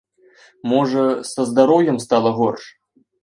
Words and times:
Можа, 0.71 1.03
са 1.31 1.45
здароўем 1.51 1.97
стала 2.05 2.31
горш. 2.39 2.63